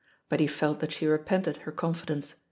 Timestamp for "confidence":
1.71-2.33